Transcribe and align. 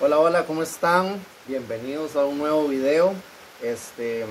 Hola, 0.00 0.18
hola, 0.18 0.44
¿cómo 0.44 0.64
están? 0.64 1.24
Bienvenidos 1.46 2.16
a 2.16 2.24
un 2.24 2.38
nuevo 2.38 2.66
video. 2.66 3.14
Este, 3.62 4.26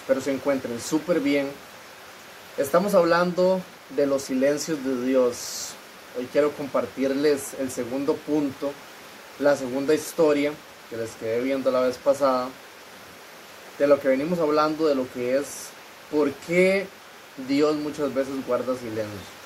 espero 0.00 0.20
se 0.20 0.32
encuentren 0.32 0.80
súper 0.80 1.18
bien. 1.18 1.50
Estamos 2.56 2.94
hablando 2.94 3.60
de 3.96 4.06
los 4.06 4.22
silencios 4.22 4.84
de 4.84 5.04
Dios. 5.04 5.70
Hoy 6.16 6.28
quiero 6.30 6.52
compartirles 6.52 7.54
el 7.58 7.72
segundo 7.72 8.14
punto, 8.14 8.70
la 9.40 9.56
segunda 9.56 9.92
historia 9.92 10.52
que 10.88 10.96
les 10.96 11.10
quedé 11.16 11.40
viendo 11.40 11.72
la 11.72 11.80
vez 11.80 11.98
pasada, 11.98 12.48
de 13.76 13.88
lo 13.88 13.98
que 13.98 14.06
venimos 14.06 14.38
hablando, 14.38 14.86
de 14.86 14.94
lo 14.94 15.10
que 15.12 15.36
es 15.36 15.70
por 16.12 16.30
qué 16.46 16.86
Dios 17.48 17.74
muchas 17.74 18.14
veces 18.14 18.34
guarda 18.46 18.76
silencio. 18.76 19.38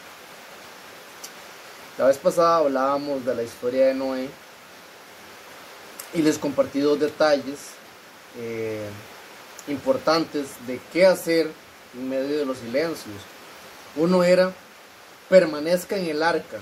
La 1.96 2.04
vez 2.04 2.18
pasada 2.18 2.58
hablábamos 2.58 3.24
de 3.24 3.34
la 3.34 3.42
historia 3.42 3.86
de 3.86 3.94
Noé 3.94 4.41
y 6.14 6.22
les 6.22 6.38
compartí 6.38 6.80
dos 6.80 7.00
detalles 7.00 7.58
eh, 8.38 8.88
importantes 9.68 10.48
de 10.66 10.80
qué 10.92 11.06
hacer 11.06 11.50
en 11.94 12.08
medio 12.08 12.38
de 12.38 12.44
los 12.44 12.58
silencios. 12.58 13.16
Uno 13.96 14.24
era 14.24 14.52
permanezca 15.28 15.96
en 15.96 16.06
el 16.06 16.22
arca, 16.22 16.58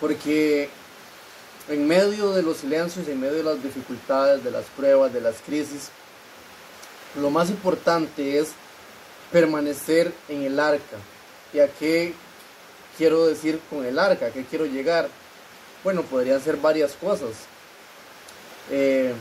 porque 0.00 0.68
en 1.68 1.86
medio 1.86 2.32
de 2.32 2.42
los 2.42 2.58
silencios, 2.58 3.08
en 3.08 3.20
medio 3.20 3.34
de 3.34 3.42
las 3.42 3.62
dificultades, 3.62 4.42
de 4.42 4.50
las 4.50 4.64
pruebas, 4.66 5.12
de 5.12 5.20
las 5.20 5.36
crisis, 5.44 5.90
lo 7.20 7.30
más 7.30 7.50
importante 7.50 8.38
es 8.38 8.52
permanecer 9.32 10.12
en 10.28 10.42
el 10.42 10.58
arca. 10.60 10.96
¿Y 11.52 11.60
a 11.60 11.68
qué 11.68 12.14
quiero 12.96 13.26
decir 13.26 13.60
con 13.70 13.84
el 13.84 13.98
arca? 13.98 14.26
¿A 14.26 14.30
qué 14.30 14.44
quiero 14.44 14.66
llegar? 14.66 15.08
Bueno, 15.84 16.02
podrían 16.02 16.42
ser 16.42 16.56
varias 16.56 16.92
cosas. 16.92 17.32
Eh, 18.70 19.12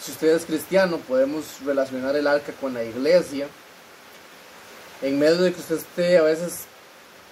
si 0.00 0.12
usted 0.12 0.28
es 0.28 0.44
cristiano, 0.44 0.98
podemos 0.98 1.44
relacionar 1.64 2.16
el 2.16 2.26
arca 2.26 2.52
con 2.52 2.74
la 2.74 2.84
iglesia. 2.84 3.46
En 5.02 5.18
medio 5.18 5.36
de 5.42 5.52
que 5.52 5.60
usted 5.60 5.76
esté 5.76 6.18
a 6.18 6.22
veces 6.22 6.64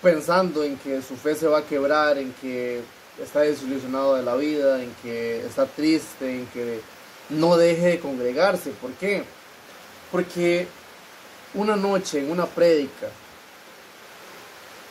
pensando 0.02 0.62
en 0.64 0.76
que 0.78 1.02
su 1.02 1.16
fe 1.16 1.34
se 1.34 1.46
va 1.46 1.58
a 1.58 1.66
quebrar, 1.66 2.18
en 2.18 2.32
que 2.40 2.82
está 3.22 3.40
desilusionado 3.40 4.14
de 4.14 4.22
la 4.22 4.36
vida, 4.36 4.82
en 4.82 4.94
que 5.02 5.44
está 5.44 5.66
triste, 5.66 6.40
en 6.40 6.46
que 6.46 6.80
no 7.30 7.56
deje 7.56 7.86
de 7.86 8.00
congregarse. 8.00 8.70
¿Por 8.70 8.92
qué? 8.92 9.24
Porque 10.12 10.66
una 11.54 11.76
noche 11.76 12.20
en 12.20 12.30
una 12.30 12.46
prédica, 12.46 13.08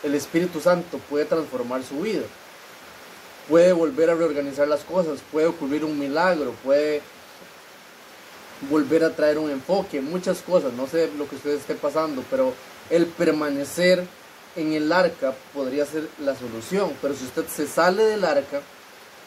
el 0.04 0.16
Espíritu 0.16 0.60
Santo 0.60 1.00
puede 1.10 1.26
transformar 1.26 1.84
su 1.84 2.02
vida. 2.02 2.24
Puede 3.48 3.72
volver 3.72 4.10
a 4.10 4.16
reorganizar 4.16 4.68
las 4.68 4.84
cosas, 4.84 5.20
puede 5.32 5.48
ocurrir 5.48 5.86
un 5.86 5.98
milagro, 5.98 6.54
puede 6.64 7.02
volver 8.70 9.04
a 9.04 9.16
traer 9.16 9.38
un 9.38 9.50
enfoque, 9.50 10.02
muchas 10.02 10.40
cosas. 10.42 10.74
No 10.74 10.88
sé 10.88 11.10
lo 11.18 11.30
que 11.30 11.36
ustedes 11.36 11.62
estén 11.62 11.78
pasando, 11.78 12.24
pero 12.30 12.54
el 12.90 13.06
permanecer 13.06 14.06
en 14.56 14.74
el 14.74 14.92
arca 14.92 15.34
podría 15.54 15.86
ser 15.86 16.10
la 16.20 16.36
solución. 16.36 16.94
Pero 17.02 17.14
si 17.14 17.26
usted 17.26 17.48
se 17.48 17.68
sale 17.68 18.04
del 18.04 18.26
arca, 18.26 18.62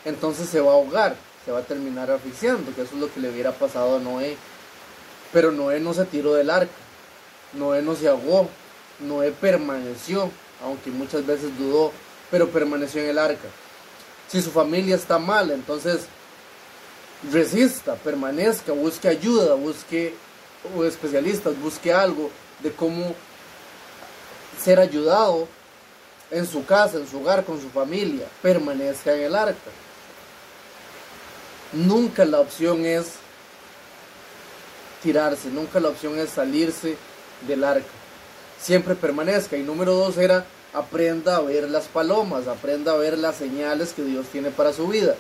entonces 0.05 0.49
se 0.49 0.61
va 0.61 0.73
a 0.73 0.75
ahogar, 0.75 1.17
se 1.45 1.53
va 1.53 1.61
a 1.61 1.63
terminar 1.63 2.11
asfixiando, 2.11 2.75
que 2.75 2.83
eso 2.83 2.95
es 2.95 3.01
lo 3.01 3.13
que 3.13 3.21
le 3.21 3.31
hubiera 3.31 3.53
pasado 3.53 3.97
a 3.97 4.01
Noé. 4.01 4.37
Pero 5.33 5.53
Noé 5.53 5.81
no 5.81 5.95
se 5.95 6.05
tiró 6.05 6.35
del 6.35 6.51
arca, 6.51 6.73
Noé 7.55 7.83
no 7.83 7.95
se 7.95 8.09
ahogó, 8.09 8.49
Noé 8.99 9.31
permaneció, 9.31 10.31
aunque 10.63 10.91
muchas 10.91 11.25
veces 11.25 11.57
dudó, 11.57 11.93
pero 12.31 12.49
permaneció 12.49 13.01
en 13.03 13.11
el 13.11 13.19
arca. 13.19 13.49
Si 14.31 14.41
su 14.41 14.51
familia 14.51 14.95
está 14.95 15.19
mal, 15.19 15.51
entonces 15.51 16.03
resista, 17.33 17.97
permanezca, 17.97 18.73
busque 18.73 19.09
ayuda, 19.09 19.55
busque 19.55 20.15
especialistas, 20.87 21.59
busque 21.61 21.93
algo 21.93 22.31
de 22.63 22.71
cómo 22.73 23.15
ser 24.63 24.79
ayudado 24.79 25.49
en 26.31 26.47
su 26.47 26.65
casa, 26.65 26.99
en 26.99 27.09
su 27.09 27.21
hogar, 27.21 27.45
con 27.45 27.61
su 27.61 27.71
familia, 27.71 28.27
permanezca 28.41 29.15
en 29.15 29.23
el 29.23 29.35
arca. 29.35 29.71
Nunca 31.73 32.25
la 32.25 32.41
opción 32.41 32.85
es 32.85 33.15
tirarse, 35.03 35.49
nunca 35.49 35.81
la 35.81 35.89
opción 35.89 36.19
es 36.19 36.31
salirse 36.31 36.97
del 37.47 37.65
arca. 37.65 37.89
Siempre 38.61 38.95
permanezca. 38.95 39.57
Y 39.57 39.63
número 39.63 39.95
dos 39.95 40.19
era 40.19 40.45
aprenda 40.73 41.37
a 41.37 41.41
ver 41.41 41.69
las 41.69 41.87
palomas, 41.87 42.47
aprenda 42.47 42.93
a 42.93 42.97
ver 42.97 43.19
las 43.19 43.37
señales 43.37 43.93
que 43.93 44.03
Dios 44.03 44.27
tiene 44.27 44.51
para 44.51 44.73
su 44.73 44.89
vida. 44.89 45.15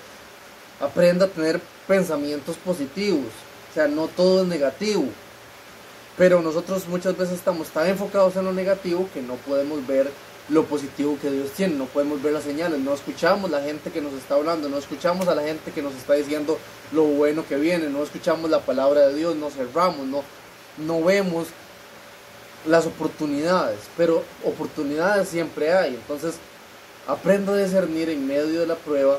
Aprenda 0.81 1.27
a 1.27 1.29
tener 1.29 1.61
pensamientos 1.87 2.57
positivos. 2.57 3.27
O 3.71 3.75
sea, 3.75 3.89
no 3.89 4.09
todo 4.09 4.43
es 4.43 4.49
negativo. 4.49 5.05
Pero 6.17 6.43
nosotros 6.43 6.87
muchas 6.89 7.17
veces 7.17 7.37
estamos 7.37 7.69
tan 7.69 7.89
enfocados 7.89 8.37
en 8.37 8.45
lo 8.45 8.53
negativo 8.53 9.09
que 9.13 9.23
no 9.23 9.35
podemos 9.37 9.87
ver 9.87 10.11
lo 10.51 10.65
positivo 10.65 11.17
que 11.21 11.31
Dios 11.31 11.51
tiene, 11.53 11.77
no 11.77 11.85
podemos 11.85 12.21
ver 12.23 12.33
las 12.33 12.43
señales, 12.43 12.81
no 12.81 12.93
escuchamos 12.93 13.51
la 13.51 13.63
gente 13.63 13.91
que 13.91 14.01
nos 14.01 14.13
está 14.15 14.35
hablando, 14.35 14.69
no 14.69 14.79
escuchamos 14.79 15.29
a 15.29 15.35
la 15.35 15.43
gente 15.43 15.71
que 15.71 15.81
nos 15.81 15.95
está 15.95 16.15
diciendo 16.15 16.59
lo 16.93 17.05
bueno 17.05 17.47
que 17.47 17.57
viene, 17.57 17.89
no 17.89 18.03
escuchamos 18.03 18.51
la 18.51 18.61
palabra 18.61 19.07
de 19.07 19.15
Dios, 19.15 19.37
nos 19.37 19.55
cerramos, 19.55 20.07
no, 20.07 20.25
no 20.79 21.05
vemos 21.05 21.47
las 22.67 22.87
oportunidades, 22.87 23.79
pero 23.97 24.23
oportunidades 24.45 25.29
siempre 25.29 25.73
hay, 25.73 25.95
entonces 25.95 26.35
aprenda 27.07 27.53
a 27.53 27.57
discernir 27.57 28.11
en 28.11 28.27
medio 28.27 28.61
de 28.61 28.67
la 28.67 28.75
prueba 28.75 29.19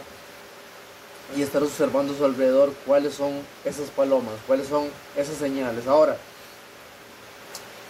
y 1.36 1.42
estar 1.42 1.64
observando 1.64 2.14
a 2.14 2.18
su 2.18 2.26
alrededor 2.26 2.74
cuáles 2.86 3.14
son 3.14 3.42
esas 3.64 3.90
palomas, 3.90 4.34
cuáles 4.48 4.68
son 4.68 4.90
esas 5.16 5.38
señales. 5.38 5.88
Ahora, 5.88 6.18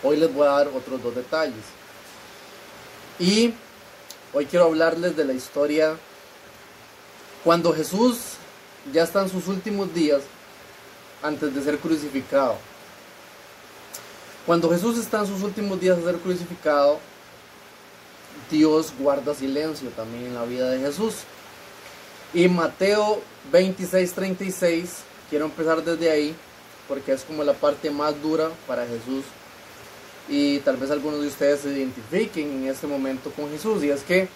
hoy 0.03 0.17
les 0.17 0.33
voy 0.33 0.47
a 0.47 0.51
dar 0.51 0.67
otros 0.67 1.01
dos 1.01 1.15
detalles. 1.15 1.63
Y 3.19 3.53
hoy 4.33 4.45
quiero 4.45 4.65
hablarles 4.65 5.15
de 5.15 5.25
la 5.25 5.33
historia 5.33 5.97
cuando 7.43 7.73
Jesús 7.73 8.17
ya 8.93 9.03
está 9.03 9.21
en 9.21 9.29
sus 9.29 9.47
últimos 9.47 9.93
días 9.93 10.21
antes 11.23 11.53
de 11.53 11.63
ser 11.63 11.77
crucificado. 11.79 12.57
Cuando 14.45 14.71
Jesús 14.71 14.97
está 14.97 15.19
en 15.19 15.27
sus 15.27 15.43
últimos 15.43 15.79
días 15.79 15.97
de 15.97 16.03
ser 16.03 16.15
crucificado, 16.15 16.99
Dios 18.49 18.91
guarda 18.97 19.35
silencio 19.35 19.89
también 19.89 20.25
en 20.25 20.33
la 20.33 20.43
vida 20.45 20.69
de 20.71 20.79
Jesús. 20.79 21.17
Y 22.33 22.47
Mateo 22.47 23.21
26, 23.51 24.13
36, 24.13 24.89
quiero 25.29 25.45
empezar 25.45 25.83
desde 25.83 26.09
ahí, 26.09 26.35
porque 26.87 27.11
es 27.11 27.23
como 27.23 27.43
la 27.43 27.53
parte 27.53 27.91
más 27.91 28.19
dura 28.19 28.49
para 28.67 28.87
Jesús. 28.87 29.25
Y 30.27 30.59
tal 30.59 30.77
vez 30.77 30.89
algunos 30.89 31.21
de 31.21 31.27
ustedes 31.27 31.59
se 31.61 31.69
identifiquen 31.69 32.63
en 32.63 32.67
este 32.67 32.87
momento 32.87 33.31
con 33.31 33.49
Jesús. 33.51 33.83
Y 33.83 33.91
es 33.91 34.01
que 34.01 34.27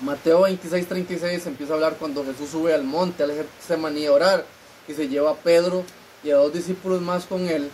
Mateo 0.00 0.42
26, 0.42 0.88
36 0.88 1.46
empieza 1.46 1.74
a 1.74 1.76
hablar 1.76 1.96
cuando 1.98 2.24
Jesús 2.24 2.48
sube 2.48 2.72
al 2.72 2.84
monte, 2.84 3.22
al 3.22 3.34
Getsemaní 3.34 4.06
a 4.06 4.12
orar, 4.12 4.46
y 4.88 4.94
se 4.94 5.08
lleva 5.08 5.32
a 5.32 5.36
Pedro 5.36 5.84
y 6.24 6.30
a 6.30 6.36
dos 6.36 6.54
discípulos 6.54 7.02
más 7.02 7.26
con 7.26 7.46
él 7.48 7.70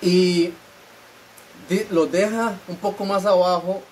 y 0.00 0.52
los 1.90 2.10
deja 2.10 2.58
un 2.68 2.76
poco 2.76 3.04
más 3.04 3.24
abajo 3.24 3.82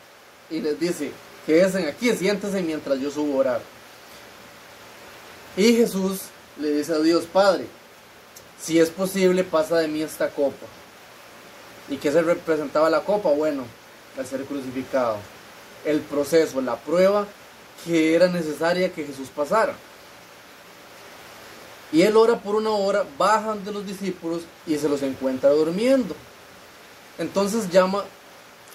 y 0.50 0.60
les 0.60 0.78
dice, 0.78 1.10
quédense 1.46 1.86
aquí, 1.88 2.12
siéntense 2.12 2.62
mientras 2.62 2.98
yo 3.00 3.10
subo 3.10 3.34
a 3.34 3.36
orar. 3.38 3.60
Y 5.56 5.74
Jesús 5.74 6.22
le 6.58 6.70
dice 6.70 6.92
a 6.92 6.98
Dios, 6.98 7.26
Padre, 7.26 7.66
si 8.60 8.78
es 8.78 8.90
posible, 8.90 9.44
pasa 9.44 9.78
de 9.78 9.88
mí 9.88 10.02
esta 10.02 10.30
copa. 10.30 10.66
¿Y 11.88 11.96
qué 11.96 12.10
se 12.10 12.22
representaba 12.22 12.88
la 12.88 13.00
copa? 13.00 13.30
Bueno, 13.30 13.64
al 14.18 14.26
ser 14.26 14.44
crucificado. 14.44 15.16
El 15.84 16.00
proceso, 16.00 16.60
la 16.60 16.76
prueba 16.76 17.26
que 17.84 18.14
era 18.14 18.28
necesaria 18.28 18.92
que 18.92 19.04
Jesús 19.04 19.28
pasara. 19.28 19.74
Y 21.92 22.02
él 22.02 22.16
ora 22.16 22.40
por 22.40 22.56
una 22.56 22.70
hora, 22.70 23.04
bajan 23.18 23.64
de 23.64 23.72
los 23.72 23.86
discípulos 23.86 24.42
y 24.66 24.76
se 24.76 24.88
los 24.88 25.02
encuentra 25.02 25.50
durmiendo. 25.50 26.14
Entonces 27.18 27.70
llama 27.70 28.04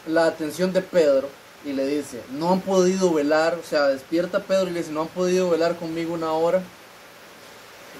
la 0.08 0.26
atención 0.26 0.72
de 0.72 0.82
Pedro 0.82 1.28
y 1.66 1.74
le 1.74 1.86
dice, 1.86 2.22
no 2.32 2.54
han 2.54 2.62
podido 2.62 3.14
velar, 3.14 3.60
o 3.62 3.68
sea, 3.68 3.88
despierta 3.88 4.44
Pedro 4.44 4.70
y 4.70 4.74
le 4.74 4.80
dice, 4.80 4.92
no 4.92 5.02
han 5.02 5.08
podido 5.10 5.50
velar 5.50 5.76
conmigo 5.78 6.14
una 6.14 6.32
hora. 6.32 6.62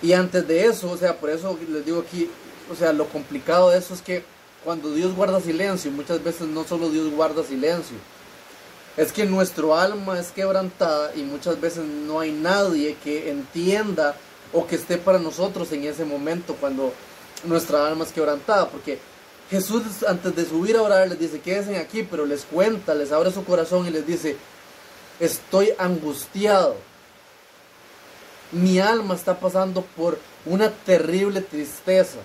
Y 0.02 0.14
antes 0.14 0.48
de 0.48 0.66
eso, 0.66 0.90
o 0.90 0.98
sea, 0.98 1.18
por 1.18 1.30
eso 1.30 1.58
les 1.70 1.86
digo 1.86 2.00
aquí, 2.00 2.30
o 2.72 2.76
sea, 2.76 2.94
lo 2.94 3.08
complicado 3.10 3.70
de 3.70 3.80
eso 3.80 3.94
es 3.94 4.02
que 4.02 4.24
cuando 4.64 4.94
Dios 4.94 5.14
guarda 5.16 5.42
silencio, 5.42 5.92
muchas 5.92 6.24
veces 6.24 6.48
no 6.48 6.64
solo 6.64 6.90
Dios 6.90 7.12
guarda 7.12 7.44
silencio, 7.44 7.98
es 8.96 9.12
que 9.12 9.26
nuestro 9.26 9.76
alma 9.78 10.20
es 10.20 10.32
quebrantada 10.32 11.12
y 11.16 11.24
muchas 11.24 11.60
veces 11.60 11.84
no 11.84 12.20
hay 12.20 12.32
nadie 12.32 12.96
que 13.04 13.30
entienda 13.30 14.16
o 14.54 14.66
que 14.66 14.76
esté 14.76 14.98
para 14.98 15.20
nosotros 15.20 15.72
en 15.72 15.84
ese 15.84 16.06
momento 16.06 16.56
cuando 16.56 16.94
nuestra 17.44 17.88
alma 17.88 18.06
es 18.06 18.12
quebrantada, 18.12 18.70
porque 18.70 19.00
Jesús 19.50 19.84
antes 20.08 20.36
de 20.36 20.46
subir 20.46 20.76
a 20.76 20.82
orar 20.82 21.08
les 21.08 21.20
dice, 21.20 21.40
quédense 21.40 21.78
aquí, 21.78 22.04
pero 22.04 22.26
les 22.26 22.44
cuenta, 22.46 22.94
les 22.94 23.12
abre 23.12 23.32
su 23.32 23.44
corazón 23.44 23.88
y 23.88 23.90
les 23.90 24.06
dice, 24.06 24.36
estoy 25.20 25.74
angustiado. 25.78 26.76
mi 28.52 28.80
alma 28.80 29.14
está 29.14 29.40
pasando 29.40 29.84
por 29.96 30.20
una 30.46 30.72
terrible 30.72 31.42
tristeza. 31.42 32.18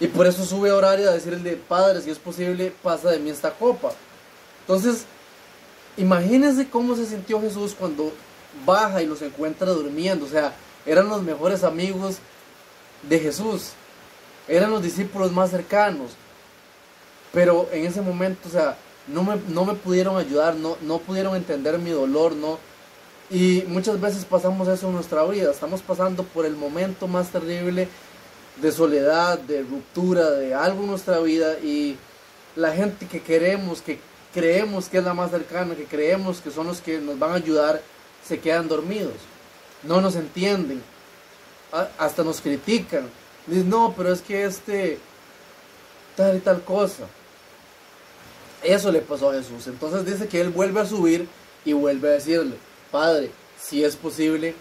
Y 0.00 0.06
por 0.06 0.28
eso 0.28 0.44
sube 0.44 0.70
a 0.70 0.76
orar 0.76 1.00
y 1.00 1.04
a 1.04 1.10
decirle, 1.10 1.56
Padre, 1.56 2.00
si 2.00 2.10
es 2.10 2.18
posible, 2.18 2.72
pasa 2.82 3.10
de 3.10 3.18
mí 3.18 3.30
esta 3.30 3.50
copa. 3.50 3.92
Entonces, 4.60 5.04
imagínense 5.96 6.68
cómo 6.68 6.94
se 6.94 7.06
sintió 7.06 7.40
Jesús 7.40 7.74
cuando 7.76 8.12
baja 8.64 9.02
y 9.02 9.06
los 9.06 9.22
encuentra 9.22 9.70
durmiendo. 9.70 10.26
O 10.26 10.28
sea, 10.28 10.54
eran 10.86 11.08
los 11.08 11.22
mejores 11.22 11.64
amigos 11.64 12.18
de 13.08 13.18
Jesús. 13.18 13.70
Eran 14.46 14.70
los 14.70 14.82
discípulos 14.82 15.32
más 15.32 15.50
cercanos. 15.50 16.12
Pero 17.32 17.68
en 17.72 17.84
ese 17.84 18.00
momento, 18.00 18.48
o 18.48 18.52
sea, 18.52 18.76
no 19.06 19.22
me, 19.22 19.36
no 19.48 19.64
me 19.64 19.74
pudieron 19.74 20.16
ayudar, 20.16 20.54
no, 20.54 20.76
no 20.82 20.98
pudieron 20.98 21.36
entender 21.36 21.78
mi 21.78 21.90
dolor, 21.90 22.32
no. 22.32 22.58
Y 23.30 23.64
muchas 23.68 24.00
veces 24.00 24.24
pasamos 24.24 24.68
eso 24.68 24.88
en 24.88 24.94
nuestra 24.94 25.24
vida. 25.24 25.50
Estamos 25.50 25.82
pasando 25.82 26.22
por 26.22 26.46
el 26.46 26.56
momento 26.56 27.06
más 27.06 27.28
terrible 27.28 27.88
de 28.56 28.72
soledad, 28.72 29.38
de 29.38 29.62
ruptura, 29.62 30.30
de 30.30 30.54
algo 30.54 30.82
en 30.82 30.90
nuestra 30.90 31.18
vida 31.20 31.58
y 31.60 31.96
la 32.56 32.72
gente 32.72 33.06
que 33.06 33.22
queremos, 33.22 33.82
que 33.82 34.00
creemos 34.34 34.88
que 34.88 34.98
es 34.98 35.04
la 35.04 35.14
más 35.14 35.30
cercana, 35.30 35.74
que 35.74 35.84
creemos 35.84 36.40
que 36.40 36.50
son 36.50 36.66
los 36.66 36.80
que 36.80 36.98
nos 36.98 37.18
van 37.18 37.32
a 37.32 37.36
ayudar, 37.36 37.80
se 38.26 38.40
quedan 38.40 38.68
dormidos, 38.68 39.14
no 39.82 40.00
nos 40.00 40.16
entienden, 40.16 40.82
hasta 41.98 42.24
nos 42.24 42.40
critican, 42.40 43.08
dicen, 43.46 43.68
no, 43.68 43.94
pero 43.96 44.12
es 44.12 44.22
que 44.22 44.44
este, 44.44 44.98
tal 46.16 46.36
y 46.36 46.40
tal 46.40 46.62
cosa. 46.62 47.04
Eso 48.62 48.90
le 48.90 49.00
pasó 49.00 49.30
a 49.30 49.34
Jesús. 49.34 49.66
Entonces 49.66 50.04
dice 50.04 50.28
que 50.28 50.40
él 50.40 50.50
vuelve 50.50 50.80
a 50.80 50.86
subir 50.86 51.28
y 51.64 51.72
vuelve 51.72 52.08
a 52.08 52.12
decirle, 52.12 52.56
Padre, 52.90 53.30
si 53.60 53.84
es 53.84 53.96
posible, 53.96 54.54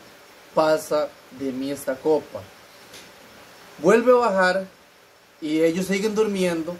pasa 0.54 1.08
de 1.40 1.52
mí 1.52 1.72
esta 1.72 1.96
copa. 1.96 2.42
Vuelve 3.80 4.12
a 4.12 4.16
bajar 4.16 4.68
y 5.42 5.62
ellos 5.62 5.86
siguen 5.86 6.16
durmiendo, 6.16 6.76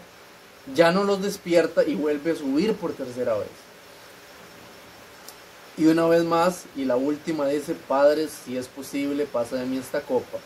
ya 0.74 0.90
no 0.92 1.04
los 1.04 1.22
despierta 1.22 1.84
y 1.84 1.94
vuelve 1.94 2.32
a 2.32 2.36
subir 2.36 2.74
por 2.74 2.92
tercera 2.92 3.34
vez. 3.34 3.48
Y 5.78 5.86
una 5.86 6.06
vez 6.06 6.24
más, 6.24 6.64
y 6.76 6.84
la 6.84 6.96
última 6.96 7.46
dice, 7.46 7.74
Padre, 7.74 8.28
si 8.28 8.56
es 8.56 8.66
posible, 8.66 9.26
pasa 9.26 9.56
de 9.56 9.64
mí 9.64 9.78
esta 9.78 10.00
copa. 10.00 10.38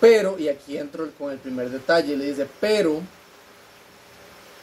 Pero, 0.00 0.38
y 0.38 0.48
aquí 0.48 0.78
entro 0.78 1.10
con 1.18 1.32
el 1.32 1.38
primer 1.38 1.70
detalle, 1.70 2.16
le 2.16 2.26
dice, 2.26 2.46
pero 2.60 3.02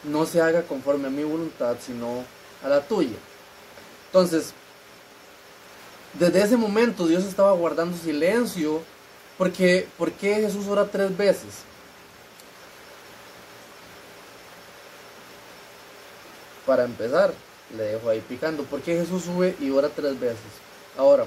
no 0.04 0.26
se 0.26 0.40
haga 0.40 0.62
conforme 0.62 1.08
a 1.08 1.10
mi 1.10 1.24
voluntad, 1.24 1.76
sino 1.84 2.24
a 2.64 2.68
la 2.68 2.80
tuya. 2.80 3.16
Entonces, 4.06 4.54
desde 6.18 6.42
ese 6.42 6.56
momento 6.56 7.06
Dios 7.06 7.24
estaba 7.24 7.52
guardando 7.52 7.96
silencio 7.96 8.82
porque, 9.38 9.86
¿Por 9.96 10.10
qué 10.10 10.34
Jesús 10.34 10.66
ora 10.66 10.84
tres 10.84 11.16
veces? 11.16 11.62
Para 16.66 16.84
empezar, 16.84 17.32
le 17.76 17.84
dejo 17.84 18.08
ahí 18.08 18.22
picando. 18.28 18.62
¿Por 18.64 18.80
qué 18.80 18.96
Jesús 18.96 19.24
sube 19.24 19.54
y 19.60 19.70
ora 19.70 19.88
tres 19.88 20.18
veces? 20.18 20.38
Ahora, 20.96 21.26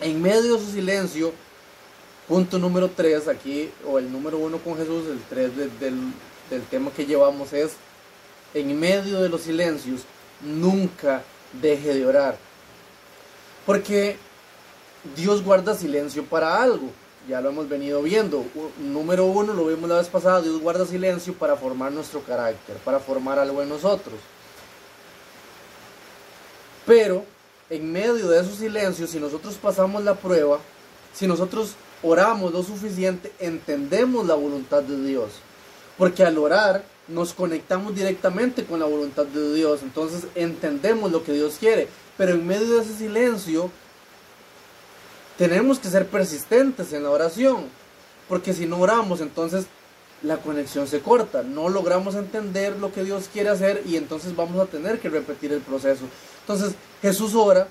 en 0.00 0.20
medio 0.20 0.54
de 0.54 0.64
su 0.64 0.72
silencio, 0.72 1.32
punto 2.28 2.58
número 2.58 2.88
tres 2.88 3.28
aquí, 3.28 3.70
o 3.86 3.98
el 3.98 4.10
número 4.10 4.38
uno 4.38 4.58
con 4.58 4.76
Jesús, 4.76 5.06
el 5.08 5.20
tres 5.28 5.56
del, 5.56 5.70
del 6.50 6.62
tema 6.70 6.90
que 6.90 7.06
llevamos 7.06 7.52
es, 7.52 7.72
en 8.54 8.78
medio 8.78 9.20
de 9.20 9.28
los 9.28 9.42
silencios, 9.42 10.02
nunca 10.40 11.22
deje 11.60 11.94
de 11.94 12.06
orar. 12.06 12.36
Porque 13.66 14.16
Dios 15.16 15.42
guarda 15.42 15.74
silencio 15.74 16.24
para 16.24 16.62
algo. 16.62 16.90
Ya 17.28 17.40
lo 17.40 17.50
hemos 17.50 17.68
venido 17.68 18.02
viendo. 18.02 18.44
Número 18.80 19.26
uno, 19.26 19.54
lo 19.54 19.66
vimos 19.66 19.88
la 19.88 19.98
vez 19.98 20.08
pasada, 20.08 20.40
Dios 20.42 20.60
guarda 20.60 20.84
silencio 20.84 21.34
para 21.34 21.56
formar 21.56 21.92
nuestro 21.92 22.20
carácter, 22.22 22.76
para 22.78 22.98
formar 22.98 23.38
algo 23.38 23.62
en 23.62 23.68
nosotros. 23.68 24.16
Pero 26.86 27.24
en 27.70 27.92
medio 27.92 28.28
de 28.28 28.40
esos 28.40 28.56
silencios, 28.56 29.10
si 29.10 29.20
nosotros 29.20 29.54
pasamos 29.54 30.02
la 30.04 30.14
prueba, 30.14 30.58
si 31.14 31.26
nosotros 31.26 31.74
oramos 32.02 32.52
lo 32.52 32.62
suficiente, 32.62 33.32
entendemos 33.38 34.26
la 34.26 34.34
voluntad 34.34 34.82
de 34.82 35.02
Dios. 35.06 35.30
Porque 35.96 36.24
al 36.24 36.38
orar 36.38 36.84
nos 37.08 37.32
conectamos 37.32 37.94
directamente 37.94 38.64
con 38.64 38.80
la 38.80 38.86
voluntad 38.86 39.26
de 39.26 39.54
Dios. 39.54 39.80
Entonces 39.82 40.26
entendemos 40.34 41.12
lo 41.12 41.22
que 41.24 41.32
Dios 41.32 41.56
quiere. 41.58 41.88
Pero 42.16 42.32
en 42.32 42.46
medio 42.46 42.76
de 42.76 42.82
ese 42.82 42.96
silencio, 42.96 43.70
tenemos 45.38 45.78
que 45.78 45.88
ser 45.88 46.06
persistentes 46.06 46.92
en 46.92 47.04
la 47.04 47.10
oración, 47.10 47.64
porque 48.28 48.52
si 48.52 48.66
no 48.66 48.78
oramos, 48.78 49.20
entonces 49.20 49.66
la 50.22 50.38
conexión 50.38 50.86
se 50.86 51.00
corta, 51.00 51.42
no 51.42 51.68
logramos 51.68 52.14
entender 52.14 52.78
lo 52.78 52.92
que 52.92 53.04
Dios 53.04 53.28
quiere 53.32 53.48
hacer 53.48 53.82
y 53.86 53.96
entonces 53.96 54.36
vamos 54.36 54.60
a 54.60 54.66
tener 54.66 55.00
que 55.00 55.08
repetir 55.08 55.52
el 55.52 55.60
proceso. 55.60 56.04
Entonces 56.40 56.74
Jesús 57.00 57.34
ora, 57.34 57.68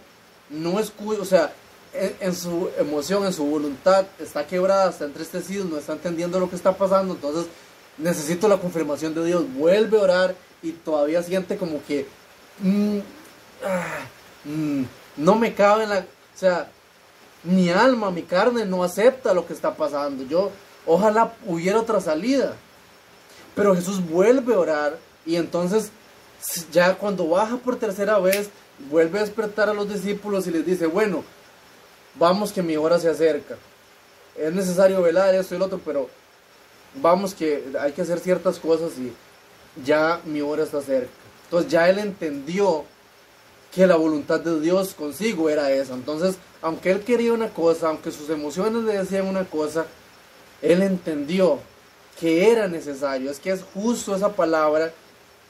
no 0.50 0.80
escucha, 0.80 1.22
o 1.22 1.26
sea, 1.26 1.54
en, 1.94 2.36
su 2.36 2.70
emoción, 2.78 3.26
en 3.26 3.34
su 3.34 3.46
voluntad, 3.46 4.06
está 4.20 4.46
quebrada, 4.48 4.90
está 4.90 5.06
entristecido, 5.06 5.66
no 5.66 5.78
está 5.78 5.94
entendiendo 5.94 6.40
lo 6.40 6.50
que 6.50 6.56
está 6.56 6.76
pasando, 6.76 7.14
entonces 7.14 7.46
necesito 7.98 8.48
la 8.48 8.58
confirmación 8.58 9.14
de 9.14 9.26
Dios, 9.26 9.46
vuelve 9.54 10.00
a 10.00 10.04
orar 10.04 10.36
y 10.62 10.72
todavía 10.72 11.24
siente 11.24 11.58
como 11.58 11.84
que 11.86 12.06
mm, 12.60 13.00
ah, 13.66 14.06
mm, 14.46 14.84
no 15.18 15.36
me 15.36 15.54
cabe 15.54 15.84
en 15.84 15.90
la, 15.90 16.00
o 16.00 16.38
sea, 16.38 16.70
mi 17.44 17.70
alma, 17.70 18.12
mi 18.12 18.24
carne 18.24 18.66
no 18.66 18.84
acepta 18.84 19.34
lo 19.34 19.46
que 19.46 19.54
está 19.54 19.76
pasando. 19.76 20.24
Yo, 20.24 20.52
ojalá 20.86 21.34
hubiera 21.46 21.80
otra 21.80 22.00
salida. 22.02 22.56
Pero 23.56 23.76
Jesús 23.76 24.04
vuelve 24.04 24.54
a 24.54 24.60
orar 24.60 24.98
y 25.26 25.36
entonces 25.36 25.92
ya 26.72 26.96
cuando 26.96 27.28
baja 27.28 27.58
por 27.58 27.76
tercera 27.78 28.18
vez, 28.20 28.50
vuelve 28.90 29.20
a 29.20 29.22
despertar 29.22 29.70
a 29.70 29.74
los 29.74 29.92
discípulos 29.92 30.48
y 30.48 30.52
les 30.52 30.66
dice, 30.66 30.88
bueno, 30.88 31.24
vamos 32.16 32.52
que 32.52 32.64
mi 32.64 32.78
hora 32.78 33.00
se 33.00 33.10
acerca. 33.10 33.58
Es 34.36 34.54
necesario 34.54 35.02
velar 35.02 35.36
esto 35.36 35.56
y 35.56 35.58
lo 35.60 35.66
otro, 35.66 35.80
pero 35.84 36.10
vamos 36.96 37.34
que 37.34 37.64
hay 37.80 37.92
que 37.92 38.02
hacer 38.02 38.20
ciertas 38.20 38.58
cosas 38.60 38.94
y 38.98 39.14
ya 39.84 40.22
mi 40.26 40.42
hora 40.42 40.64
está 40.64 40.82
cerca. 40.82 41.12
Entonces 41.46 41.72
ya 41.72 41.90
él 41.90 42.00
entendió 42.00 42.86
que 43.74 43.88
la 43.88 43.96
voluntad 43.96 44.40
de 44.40 44.60
Dios 44.60 44.94
consigo 44.94 45.50
era 45.50 45.72
esa. 45.72 45.94
Entonces, 45.94 46.36
aunque 46.62 46.92
él 46.92 47.02
quería 47.02 47.34
una 47.34 47.50
cosa, 47.50 47.90
aunque 47.90 48.12
sus 48.12 48.30
emociones 48.30 48.84
le 48.84 48.98
decían 48.98 49.28
una 49.28 49.46
cosa, 49.46 49.86
él 50.62 50.82
entendió 50.82 51.60
que 52.20 52.52
era 52.52 52.68
necesario. 52.68 53.32
Es 53.32 53.40
que 53.40 53.52
es 53.52 53.64
justo 53.74 54.16
esa 54.16 54.34
palabra 54.34 54.92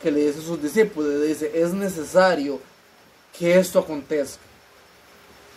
que 0.01 0.11
le 0.11 0.27
dice 0.27 0.39
a 0.39 0.43
sus 0.43 0.61
discípulos. 0.61 1.11
Le 1.11 1.27
dice, 1.27 1.51
es 1.53 1.73
necesario 1.73 2.59
que 3.37 3.59
esto 3.59 3.79
acontezca. 3.79 4.41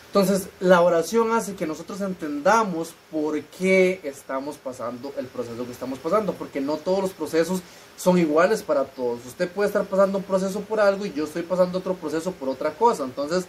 Entonces, 0.06 0.48
la 0.60 0.80
oración 0.80 1.32
hace 1.32 1.56
que 1.56 1.66
nosotros 1.66 2.00
entendamos 2.00 2.94
por 3.10 3.40
qué 3.42 4.00
estamos 4.04 4.56
pasando 4.56 5.12
el 5.18 5.26
proceso 5.26 5.66
que 5.66 5.72
estamos 5.72 5.98
pasando, 5.98 6.32
porque 6.34 6.60
no 6.60 6.76
todos 6.76 7.00
los 7.00 7.10
procesos 7.10 7.62
son 7.96 8.18
iguales 8.18 8.62
para 8.62 8.84
todos. 8.84 9.26
Usted 9.26 9.48
puede 9.48 9.68
estar 9.68 9.84
pasando 9.84 10.18
un 10.18 10.24
proceso 10.24 10.60
por 10.60 10.78
algo 10.78 11.04
y 11.04 11.12
yo 11.12 11.24
estoy 11.24 11.42
pasando 11.42 11.78
otro 11.78 11.94
proceso 11.94 12.30
por 12.30 12.48
otra 12.48 12.72
cosa. 12.74 13.02
Entonces, 13.02 13.46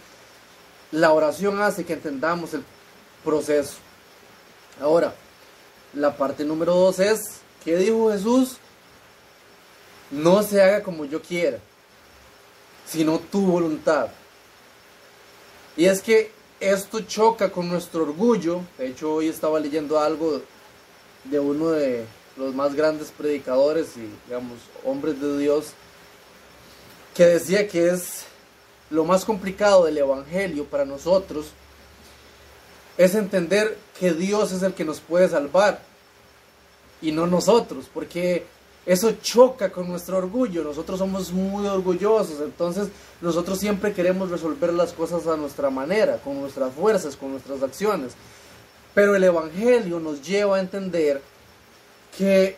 la 0.90 1.12
oración 1.12 1.62
hace 1.62 1.84
que 1.84 1.92
entendamos 1.92 2.52
el 2.54 2.64
proceso. 3.24 3.76
Ahora, 4.80 5.14
la 5.96 6.14
parte 6.16 6.44
número 6.44 6.74
dos 6.74 6.98
es, 6.98 7.40
¿qué 7.64 7.76
dijo 7.76 8.12
Jesús? 8.12 8.58
No 10.10 10.42
se 10.42 10.62
haga 10.62 10.82
como 10.82 11.06
yo 11.06 11.22
quiera, 11.22 11.58
sino 12.86 13.18
tu 13.18 13.40
voluntad. 13.40 14.08
Y 15.76 15.86
es 15.86 16.02
que 16.02 16.30
esto 16.60 17.00
choca 17.00 17.50
con 17.50 17.68
nuestro 17.68 18.02
orgullo. 18.02 18.60
De 18.78 18.88
hecho, 18.88 19.14
hoy 19.14 19.28
estaba 19.28 19.58
leyendo 19.58 19.98
algo 19.98 20.42
de 21.24 21.38
uno 21.38 21.70
de 21.70 22.04
los 22.36 22.54
más 22.54 22.74
grandes 22.74 23.10
predicadores 23.10 23.96
y, 23.96 24.06
digamos, 24.26 24.58
hombres 24.84 25.20
de 25.20 25.38
Dios, 25.38 25.68
que 27.14 27.24
decía 27.24 27.66
que 27.66 27.88
es 27.88 28.24
lo 28.90 29.04
más 29.04 29.24
complicado 29.24 29.86
del 29.86 29.96
Evangelio 29.96 30.66
para 30.66 30.84
nosotros, 30.84 31.46
es 32.98 33.14
entender 33.14 33.76
que 33.98 34.12
Dios 34.12 34.52
es 34.52 34.62
el 34.62 34.74
que 34.74 34.84
nos 34.84 35.00
puede 35.00 35.28
salvar 35.28 35.85
y 37.02 37.12
no 37.12 37.26
nosotros, 37.26 37.86
porque 37.92 38.44
eso 38.86 39.12
choca 39.20 39.70
con 39.70 39.88
nuestro 39.88 40.16
orgullo. 40.16 40.62
Nosotros 40.62 40.98
somos 40.98 41.32
muy 41.32 41.66
orgullosos, 41.66 42.40
entonces 42.40 42.88
nosotros 43.20 43.58
siempre 43.58 43.92
queremos 43.92 44.30
resolver 44.30 44.72
las 44.72 44.92
cosas 44.92 45.26
a 45.26 45.36
nuestra 45.36 45.70
manera, 45.70 46.18
con 46.18 46.40
nuestras 46.40 46.72
fuerzas, 46.72 47.16
con 47.16 47.32
nuestras 47.32 47.62
acciones. 47.62 48.12
Pero 48.94 49.16
el 49.16 49.24
Evangelio 49.24 50.00
nos 50.00 50.22
lleva 50.22 50.56
a 50.56 50.60
entender 50.60 51.20
que 52.16 52.56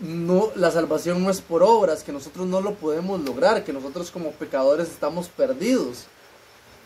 no, 0.00 0.50
la 0.56 0.70
salvación 0.70 1.22
no 1.22 1.30
es 1.30 1.40
por 1.40 1.62
obras, 1.62 2.02
que 2.02 2.12
nosotros 2.12 2.46
no 2.46 2.60
lo 2.60 2.74
podemos 2.74 3.20
lograr, 3.20 3.62
que 3.62 3.72
nosotros 3.72 4.10
como 4.10 4.32
pecadores 4.32 4.88
estamos 4.88 5.28
perdidos. 5.28 6.06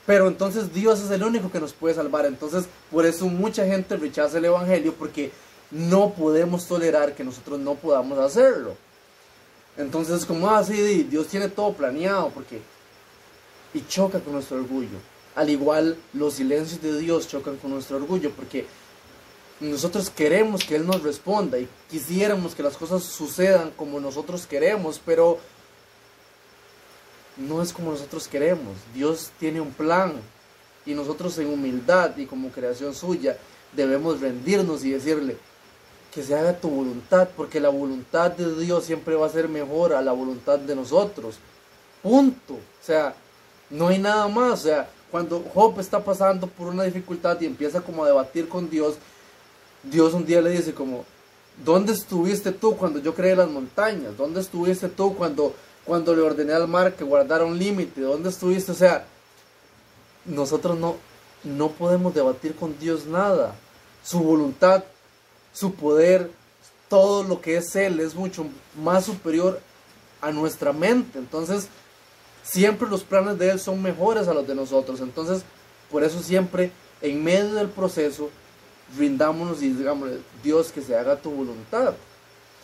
Pero 0.07 0.28
entonces 0.28 0.73
Dios 0.75 1.00
es 1.00 1.11
el 1.11 1.23
único 1.23 1.50
que 1.50 1.61
nos 1.61 1.73
puede 1.73 1.95
salvar. 1.95 2.26
Entonces 2.26 2.64
por 2.90 3.07
eso 3.07 3.26
mucha 3.26 3.64
gente 3.66 3.97
rechaza 3.97 4.38
el 4.38 4.47
Evangelio 4.47 4.95
porque 4.99 5.30
no 5.70 6.12
podemos 6.14 6.66
tolerar 6.66 7.14
que 7.14 7.24
nosotros 7.24 7.58
no 7.58 7.74
podamos 7.74 8.18
hacerlo. 8.18 8.76
Entonces 9.76 10.26
como 10.26 10.50
así, 10.50 11.04
ah, 11.04 11.08
Dios 11.08 11.28
tiene 11.28 11.48
todo 11.48 11.72
planeado 11.72 12.30
porque... 12.30 12.60
Y 13.72 13.84
choca 13.86 14.18
con 14.18 14.32
nuestro 14.32 14.56
orgullo. 14.56 14.98
Al 15.36 15.48
igual 15.48 15.96
los 16.12 16.34
silencios 16.34 16.82
de 16.82 16.98
Dios 16.98 17.28
chocan 17.28 17.56
con 17.56 17.70
nuestro 17.70 17.98
orgullo 17.98 18.32
porque 18.32 18.66
nosotros 19.60 20.10
queremos 20.10 20.64
que 20.64 20.74
Él 20.74 20.86
nos 20.86 21.02
responda 21.02 21.58
y 21.58 21.68
quisiéramos 21.88 22.54
que 22.54 22.64
las 22.64 22.76
cosas 22.76 23.04
sucedan 23.04 23.70
como 23.76 24.00
nosotros 24.00 24.46
queremos, 24.46 25.00
pero 25.04 25.38
no 27.36 27.62
es 27.62 27.72
como 27.72 27.92
nosotros 27.92 28.26
queremos. 28.26 28.76
Dios 28.92 29.30
tiene 29.38 29.60
un 29.60 29.72
plan 29.72 30.14
y 30.84 30.94
nosotros 30.94 31.38
en 31.38 31.46
humildad 31.46 32.16
y 32.16 32.26
como 32.26 32.50
creación 32.50 32.92
suya 32.92 33.38
debemos 33.72 34.20
rendirnos 34.20 34.84
y 34.84 34.90
decirle 34.90 35.36
que 36.12 36.23
se 36.23 36.35
haga 36.35 36.59
tu 36.59 36.69
voluntad, 36.69 37.29
porque 37.37 37.61
la 37.61 37.69
voluntad 37.69 38.31
de 38.33 38.62
Dios 38.62 38.85
siempre 38.85 39.14
va 39.14 39.26
a 39.26 39.31
ser 39.31 39.49
mejor 39.49 39.95
a 39.95 40.02
la 40.02 40.12
voluntad 40.12 40.59
de 40.59 40.75
nosotros. 40.75 41.37
Punto. 42.02 42.55
O 42.55 42.85
sea, 42.85 43.14
no 43.71 43.88
hay 43.88 43.99
nada 43.99 44.26
más. 44.29 44.61
O 44.61 44.62
sea, 44.64 44.88
cuando 45.11 45.45
Job 45.55 45.79
está 45.79 46.02
pasando 46.02 46.47
por 46.47 46.69
una 46.69 46.85
dificultad 46.85 47.40
y 47.40 47.47
empieza 47.47 47.81
como 47.81 48.05
a 48.05 48.09
debatir 48.09 48.49
con 48.49 48.69
Dios, 48.69 48.97
Dios 49.83 50.14
un 50.14 50.26
día 50.26 50.40
le 50.40 50.50
dice 50.50 50.75
como, 50.75 51.05
¿dónde 51.64 51.93
estuviste 51.93 52.52
tú 52.52 52.76
cuando 52.76 52.99
yo 52.99 53.14
creé 53.14 53.37
las 53.37 53.49
montañas? 53.49 54.17
¿Dónde 54.17 54.40
estuviste 54.40 54.88
tú 54.88 55.14
cuando 55.14 55.55
cuando 55.85 56.14
le 56.14 56.23
ordené 56.23 56.52
al 56.52 56.69
mar 56.69 56.95
que 56.95 57.05
guardara 57.05 57.45
un 57.45 57.59
límite, 57.59 58.00
¿dónde 58.00 58.29
estuviste? 58.29 58.73
O 58.73 58.75
sea, 58.76 59.05
nosotros 60.25 60.79
no, 60.79 60.97
no 61.43 61.71
podemos 61.71 62.14
debatir 62.14 62.55
con 62.55 62.79
Dios 62.79 63.07
nada. 63.07 63.55
Su 64.05 64.21
voluntad, 64.21 64.85
su 65.52 65.75
poder, 65.75 66.30
todo 66.88 67.23
lo 67.23 67.40
que 67.40 67.57
es 67.57 67.75
Él 67.76 68.00
es 68.00 68.14
mucho 68.14 68.47
más 68.83 69.04
superior 69.04 69.61
a 70.21 70.33
nuestra 70.33 70.73
mente. 70.73 71.19
Entonces, 71.19 71.69
siempre 72.42 72.88
los 72.88 73.02
planes 73.02 73.38
de 73.38 73.50
Él 73.50 73.61
son 73.61 73.83
mejores 73.83 74.28
a 74.28 74.35
los 74.35 74.47
de 74.47 74.54
nosotros. 74.54 75.00
Entonces, 75.00 75.42
por 75.90 76.04
eso 76.04 76.23
siempre, 76.23 76.73
en 77.00 77.23
medio 77.23 77.54
del 77.54 77.69
proceso, 77.69 78.30
rindámonos 78.97 79.62
y 79.62 79.71
digamos, 79.71 80.11
Dios, 80.42 80.73
que 80.73 80.83
se 80.83 80.97
haga 80.97 81.16
tu 81.16 81.30
voluntad. 81.30 81.95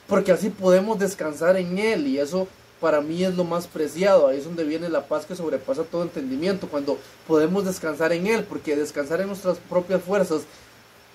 Porque 0.06 0.32
así 0.32 0.50
podemos 0.50 0.98
descansar 0.98 1.56
en 1.56 1.78
Él 1.78 2.06
y 2.06 2.18
eso 2.18 2.46
para 2.80 3.00
mí 3.00 3.24
es 3.24 3.34
lo 3.34 3.44
más 3.44 3.66
preciado. 3.66 4.28
Ahí 4.28 4.38
es 4.38 4.44
donde 4.44 4.64
viene 4.64 4.88
la 4.88 5.06
paz 5.06 5.26
que 5.26 5.34
sobrepasa 5.34 5.84
todo 5.84 6.02
entendimiento, 6.02 6.68
cuando 6.68 6.98
podemos 7.26 7.64
descansar 7.64 8.12
en 8.12 8.26
Él, 8.26 8.44
porque 8.44 8.76
descansar 8.76 9.20
en 9.20 9.28
nuestras 9.28 9.58
propias 9.58 10.02
fuerzas 10.02 10.42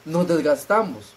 nos 0.04 0.28
desgastamos, 0.28 1.13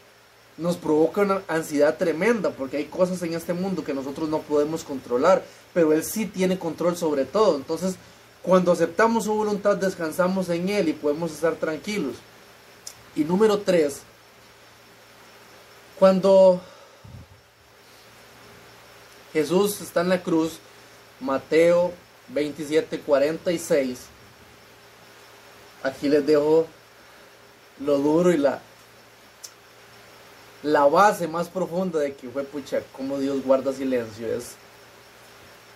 nos 0.57 0.77
provoca 0.77 1.23
una 1.23 1.43
ansiedad 1.49 1.97
tremenda, 1.97 2.51
porque 2.51 2.77
hay 2.77 2.85
cosas 2.85 3.23
en 3.23 3.35
este 3.35 3.53
mundo 3.53 3.85
que 3.85 3.95
nosotros 3.95 4.29
no 4.29 4.41
podemos 4.41 4.85
controlar, 4.85 5.45
pero 5.73 5.93
Él 5.93 6.05
sí 6.05 6.27
tiene 6.27 6.59
control 6.59 6.97
sobre 6.97 7.25
todo. 7.25 7.57
Entonces, 7.57 7.97
cuando 8.43 8.73
aceptamos 8.73 9.25
su 9.25 9.35
voluntad, 9.35 9.77
descansamos 9.77 10.49
en 10.49 10.69
Él 10.69 10.89
y 10.89 10.93
podemos 10.93 11.33
estar 11.33 11.55
tranquilos. 11.55 12.17
Y 13.17 13.25
número 13.25 13.59
tres, 13.59 14.03
cuando 15.99 16.61
Jesús 19.33 19.81
está 19.81 20.03
en 20.03 20.11
la 20.11 20.23
cruz, 20.23 20.59
Mateo 21.21 21.93
27, 22.29 23.01
46. 23.01 23.99
Aquí 25.83 26.09
les 26.09 26.27
dejo 26.27 26.67
lo 27.81 27.99
duro 27.99 28.33
y 28.33 28.39
la, 28.39 28.61
la 30.65 30.87
base 30.87 31.29
más 31.29 31.49
profunda 31.49 32.01
de 32.01 32.15
que 32.15 32.29
fue 32.31 32.43
pucha, 32.43 32.83
cómo 32.97 33.19
Dios 33.19 33.45
guarda 33.45 33.73
silencio. 33.73 34.27
Es 34.27 34.57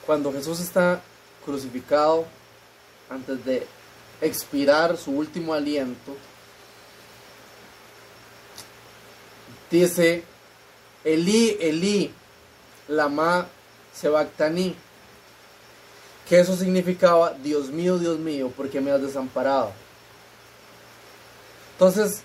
cuando 0.06 0.32
Jesús 0.32 0.60
está 0.60 1.02
crucificado, 1.44 2.24
antes 3.10 3.44
de 3.44 3.66
expirar 4.20 4.96
su 4.96 5.12
último 5.12 5.52
aliento, 5.52 6.16
dice, 9.70 10.24
Elí, 11.04 11.56
Elí, 11.60 12.12
Lama 12.88 13.46
Sebactani, 13.94 14.74
que 16.26 16.40
eso 16.40 16.56
significaba, 16.56 17.34
Dios 17.34 17.68
mío, 17.68 17.98
Dios 17.98 18.18
mío, 18.18 18.50
¿por 18.56 18.70
qué 18.70 18.80
me 18.80 18.90
has 18.90 19.02
desamparado? 19.02 19.72
Entonces, 21.72 22.22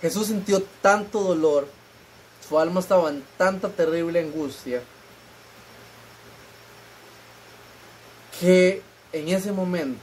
Jesús 0.00 0.28
sintió 0.28 0.62
tanto 0.82 1.20
dolor, 1.20 1.68
su 2.46 2.58
alma 2.58 2.80
estaba 2.80 3.08
en 3.10 3.24
tanta 3.38 3.68
terrible 3.68 4.20
angustia, 4.20 4.82
que 8.38 8.82
en 9.12 9.28
ese 9.28 9.52
momento 9.52 10.00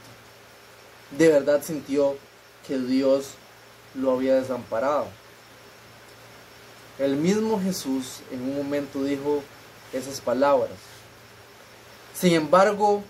de 1.16 1.28
verdad 1.28 1.62
sintió 1.62 2.16
que 2.66 2.78
Dios 2.78 3.30
lo 3.94 4.12
había 4.12 4.34
desamparado. 4.34 5.06
El 6.98 7.16
mismo 7.16 7.60
Jesús 7.60 8.20
en 8.30 8.42
un 8.42 8.56
momento 8.56 9.02
dijo, 9.02 9.42
esas 9.92 10.20
palabras. 10.20 10.72
Sin 12.14 12.32
embargo, 12.32 13.02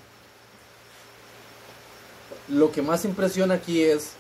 lo 2.48 2.72
que 2.72 2.82
más 2.82 3.04
impresiona 3.04 3.54
aquí 3.54 3.82
es 3.82 4.12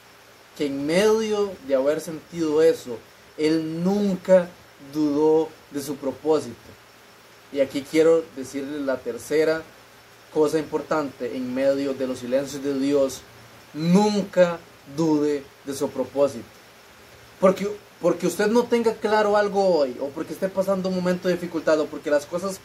que 0.56 0.66
en 0.66 0.86
medio 0.86 1.52
de 1.66 1.74
haber 1.74 2.00
sentido 2.00 2.62
eso, 2.62 2.98
él 3.36 3.82
nunca 3.82 4.48
dudó 4.92 5.48
de 5.70 5.82
su 5.82 5.96
propósito. 5.96 6.54
Y 7.52 7.60
aquí 7.60 7.84
quiero 7.88 8.24
decirle 8.36 8.80
la 8.80 8.98
tercera 8.98 9.62
cosa 10.32 10.58
importante 10.58 11.36
en 11.36 11.54
medio 11.54 11.94
de 11.94 12.06
los 12.06 12.18
silencios 12.18 12.62
de 12.62 12.78
Dios, 12.78 13.20
nunca 13.72 14.58
dude 14.96 15.44
de 15.64 15.74
su 15.74 15.88
propósito. 15.90 16.44
Porque 17.40 17.68
porque 18.04 18.26
usted 18.26 18.48
no 18.48 18.64
tenga 18.64 18.92
claro 18.92 19.34
algo 19.34 19.78
hoy, 19.78 19.96
o 19.98 20.08
porque 20.08 20.34
esté 20.34 20.50
pasando 20.50 20.90
un 20.90 20.94
momento 20.96 21.26
de 21.26 21.34
dificultad, 21.34 21.80
o 21.80 21.86
porque 21.86 22.10
las 22.10 22.26
cosas 22.26 22.60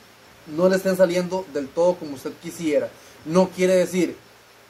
no 0.47 0.67
le 0.67 0.75
estén 0.75 0.97
saliendo 0.97 1.45
del 1.53 1.69
todo 1.69 1.95
como 1.95 2.15
usted 2.15 2.33
quisiera, 2.41 2.89
no 3.23 3.47
quiere 3.47 3.75
decir 3.75 4.17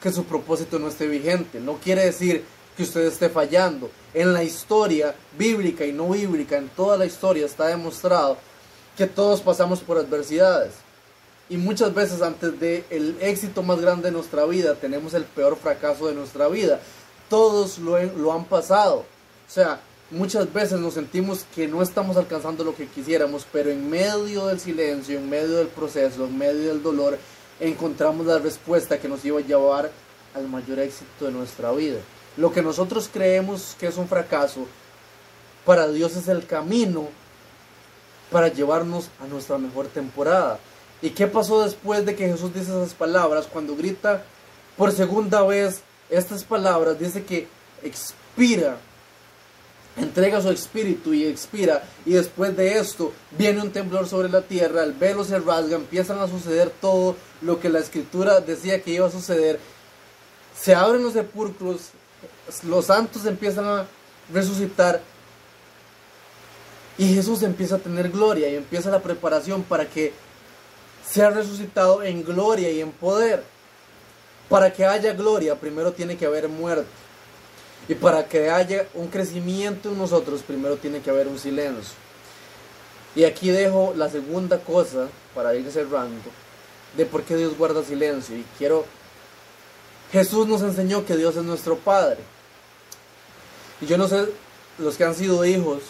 que 0.00 0.12
su 0.12 0.22
propósito 0.22 0.78
no 0.78 0.86
esté 0.86 1.08
vigente, 1.08 1.58
no 1.58 1.78
quiere 1.78 2.04
decir 2.04 2.44
que 2.76 2.82
usted 2.82 3.02
esté 3.02 3.28
fallando. 3.28 3.90
En 4.14 4.32
la 4.32 4.42
historia 4.42 5.14
bíblica 5.38 5.84
y 5.84 5.92
no 5.92 6.10
bíblica, 6.10 6.56
en 6.56 6.68
toda 6.68 6.96
la 6.96 7.06
historia 7.06 7.46
está 7.46 7.66
demostrado 7.66 8.36
que 8.96 9.06
todos 9.06 9.40
pasamos 9.40 9.80
por 9.80 9.98
adversidades. 9.98 10.74
Y 11.48 11.56
muchas 11.56 11.92
veces 11.94 12.22
antes 12.22 12.58
del 12.60 12.84
el 12.90 13.16
éxito 13.20 13.62
más 13.62 13.80
grande 13.80 14.04
de 14.04 14.12
nuestra 14.12 14.44
vida 14.44 14.74
tenemos 14.74 15.14
el 15.14 15.24
peor 15.24 15.56
fracaso 15.56 16.06
de 16.06 16.14
nuestra 16.14 16.48
vida. 16.48 16.80
Todos 17.28 17.78
lo, 17.78 18.00
lo 18.02 18.32
han 18.32 18.44
pasado. 18.44 18.98
O 18.98 19.52
sea, 19.52 19.80
muchas 20.10 20.52
veces 20.52 20.78
nos 20.78 20.94
sentimos 20.94 21.44
que 21.54 21.66
no 21.66 21.82
estamos 21.82 22.16
alcanzando 22.16 22.62
lo 22.62 22.74
que 22.74 22.86
quisiéramos, 22.86 23.46
pero 23.52 23.70
en 23.70 23.88
medio 23.90 24.46
del 24.46 24.60
silencio, 24.60 25.18
en 25.18 25.28
medio 25.28 25.56
del 25.56 25.68
proceso, 25.68 26.24
en 26.24 26.38
medio 26.38 26.68
del 26.68 26.82
dolor, 26.82 27.18
encontramos 27.58 28.26
la 28.26 28.38
respuesta 28.38 28.98
que 28.98 29.08
nos 29.08 29.24
iba 29.24 29.38
a 29.38 29.42
llevar 29.42 29.90
al 30.34 30.48
mayor 30.48 30.78
éxito 30.78 31.26
de 31.26 31.32
nuestra 31.32 31.72
vida. 31.72 31.98
Lo 32.36 32.52
que 32.52 32.62
nosotros 32.62 33.10
creemos 33.12 33.76
que 33.78 33.86
es 33.86 33.96
un 33.96 34.08
fracaso, 34.08 34.66
para 35.64 35.88
Dios 35.88 36.16
es 36.16 36.28
el 36.28 36.46
camino 36.46 37.08
para 38.30 38.48
llevarnos 38.48 39.10
a 39.22 39.26
nuestra 39.26 39.58
mejor 39.58 39.88
temporada. 39.88 40.58
¿Y 41.02 41.10
qué 41.10 41.26
pasó 41.26 41.62
después 41.62 42.06
de 42.06 42.14
que 42.14 42.28
Jesús 42.28 42.54
dice 42.54 42.70
esas 42.70 42.94
palabras? 42.94 43.46
Cuando 43.46 43.76
grita 43.76 44.22
por 44.76 44.92
segunda 44.92 45.42
vez 45.42 45.82
estas 46.08 46.44
palabras, 46.44 46.98
dice 46.98 47.24
que 47.24 47.48
expira 47.82 48.78
entrega 49.96 50.40
su 50.40 50.50
espíritu 50.50 51.12
y 51.12 51.26
expira 51.26 51.82
y 52.06 52.12
después 52.12 52.56
de 52.56 52.78
esto 52.78 53.12
viene 53.36 53.60
un 53.60 53.70
temblor 53.70 54.06
sobre 54.08 54.28
la 54.28 54.42
tierra, 54.42 54.84
el 54.84 54.92
velo 54.92 55.24
se 55.24 55.38
rasga, 55.38 55.76
empiezan 55.76 56.18
a 56.18 56.28
suceder 56.28 56.70
todo 56.80 57.16
lo 57.42 57.60
que 57.60 57.68
la 57.68 57.80
escritura 57.80 58.40
decía 58.40 58.82
que 58.82 58.92
iba 58.92 59.06
a 59.06 59.10
suceder, 59.10 59.58
se 60.58 60.74
abren 60.74 61.02
los 61.02 61.14
sepulcros, 61.14 61.90
los 62.64 62.86
santos 62.86 63.26
empiezan 63.26 63.64
a 63.64 63.86
resucitar 64.32 65.00
y 66.98 67.14
Jesús 67.14 67.42
empieza 67.42 67.76
a 67.76 67.78
tener 67.78 68.10
gloria 68.10 68.48
y 68.48 68.56
empieza 68.56 68.90
la 68.90 69.00
preparación 69.00 69.62
para 69.62 69.88
que 69.88 70.12
sea 71.08 71.30
resucitado 71.30 72.02
en 72.02 72.22
gloria 72.22 72.70
y 72.70 72.80
en 72.80 72.92
poder. 72.92 73.42
Para 74.48 74.72
que 74.72 74.84
haya 74.84 75.12
gloria 75.14 75.58
primero 75.58 75.92
tiene 75.92 76.16
que 76.16 76.26
haber 76.26 76.48
muerte. 76.48 76.88
Y 77.88 77.94
para 77.94 78.26
que 78.26 78.50
haya 78.50 78.86
un 78.94 79.08
crecimiento 79.08 79.88
en 79.88 79.98
nosotros, 79.98 80.42
primero 80.42 80.76
tiene 80.76 81.00
que 81.00 81.10
haber 81.10 81.26
un 81.26 81.38
silencio. 81.38 81.94
Y 83.16 83.24
aquí 83.24 83.50
dejo 83.50 83.94
la 83.96 84.08
segunda 84.08 84.58
cosa, 84.58 85.08
para 85.34 85.54
ir 85.54 85.70
cerrando, 85.72 86.30
de 86.96 87.06
por 87.06 87.22
qué 87.22 87.36
Dios 87.36 87.56
guarda 87.56 87.82
silencio. 87.82 88.36
Y 88.36 88.44
quiero 88.58 88.84
Jesús 90.12 90.46
nos 90.46 90.62
enseñó 90.62 91.04
que 91.06 91.16
Dios 91.16 91.36
es 91.36 91.44
nuestro 91.44 91.76
Padre. 91.78 92.18
Y 93.80 93.86
yo 93.86 93.96
no 93.96 94.08
sé, 94.08 94.28
los 94.78 94.96
que 94.96 95.04
han 95.04 95.14
sido 95.14 95.44
hijos 95.44 95.82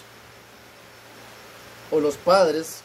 o 1.90 2.00
los 2.00 2.16
padres 2.16 2.82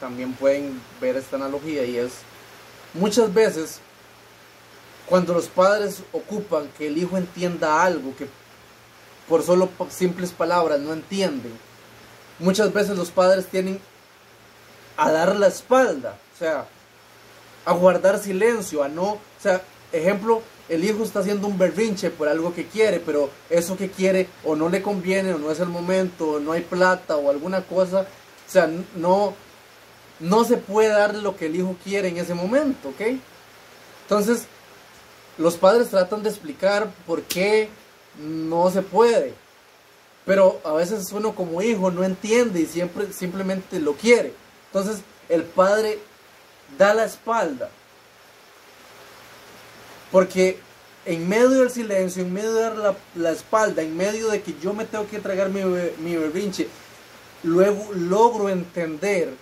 también 0.00 0.34
pueden 0.34 0.80
ver 1.00 1.16
esta 1.16 1.36
analogía 1.36 1.84
y 1.84 1.96
es 1.96 2.12
muchas 2.92 3.32
veces 3.32 3.80
cuando 5.06 5.32
los 5.32 5.46
padres 5.46 6.02
ocupan 6.12 6.68
que 6.76 6.88
el 6.88 6.98
hijo 6.98 7.16
entienda 7.16 7.82
algo 7.82 8.14
que 8.16 8.28
por 9.28 9.42
solo 9.42 9.68
simples 9.88 10.30
palabras 10.30 10.80
no 10.80 10.92
entienden, 10.92 11.52
muchas 12.38 12.72
veces 12.72 12.96
los 12.96 13.10
padres 13.10 13.46
tienen 13.46 13.80
a 14.96 15.10
dar 15.10 15.36
la 15.36 15.48
espalda, 15.48 16.18
o 16.34 16.38
sea, 16.38 16.66
a 17.64 17.72
guardar 17.72 18.18
silencio, 18.18 18.82
a 18.82 18.88
no, 18.88 19.12
o 19.12 19.20
sea, 19.40 19.62
ejemplo, 19.92 20.42
el 20.68 20.84
hijo 20.84 21.04
está 21.04 21.20
haciendo 21.20 21.46
un 21.46 21.58
berrinche 21.58 22.10
por 22.10 22.28
algo 22.28 22.54
que 22.54 22.66
quiere, 22.66 23.00
pero 23.00 23.30
eso 23.50 23.76
que 23.76 23.90
quiere 23.90 24.28
o 24.44 24.56
no 24.56 24.68
le 24.68 24.82
conviene 24.82 25.32
o 25.32 25.38
no 25.38 25.50
es 25.50 25.60
el 25.60 25.68
momento, 25.68 26.32
o 26.32 26.40
no 26.40 26.52
hay 26.52 26.62
plata 26.62 27.16
o 27.16 27.30
alguna 27.30 27.62
cosa, 27.62 28.00
o 28.00 28.50
sea, 28.50 28.68
no, 28.96 29.34
no 30.20 30.44
se 30.44 30.56
puede 30.56 30.88
darle 30.88 31.22
lo 31.22 31.36
que 31.36 31.46
el 31.46 31.56
hijo 31.56 31.76
quiere 31.84 32.08
en 32.08 32.16
ese 32.16 32.34
momento, 32.34 32.88
¿ok? 32.88 33.00
Entonces, 34.02 34.46
los 35.38 35.56
padres 35.56 35.88
tratan 35.90 36.22
de 36.22 36.30
explicar 36.30 36.90
por 37.06 37.22
qué 37.22 37.68
no 38.18 38.70
se 38.70 38.82
puede, 38.82 39.34
pero 40.24 40.60
a 40.64 40.72
veces 40.72 41.12
uno 41.12 41.34
como 41.34 41.62
hijo 41.62 41.90
no 41.90 42.02
entiende 42.02 42.60
y 42.60 42.66
siempre 42.66 43.12
simplemente 43.12 43.78
lo 43.78 43.94
quiere. 43.94 44.32
Entonces, 44.72 45.02
el 45.28 45.42
padre 45.42 45.98
da 46.76 46.94
la 46.94 47.04
espalda 47.04 47.70
porque 50.16 50.56
en 51.04 51.28
medio 51.28 51.50
del 51.50 51.70
silencio, 51.70 52.22
en 52.22 52.32
medio 52.32 52.54
de 52.54 52.62
dar 52.62 52.96
la, 53.16 53.30
espalda, 53.30 53.82
en 53.82 53.94
medio 53.94 54.30
de 54.30 54.40
que 54.40 54.54
yo 54.62 54.72
me 54.72 54.86
tengo 54.86 55.06
que 55.06 55.18
tragar 55.18 55.50
mi, 55.50 55.60
mi 55.98 56.16
berrinche, 56.16 56.68
luego 57.42 57.92
logro 57.92 58.48
entender 58.48 59.34